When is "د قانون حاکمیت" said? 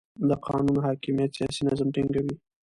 0.27-1.31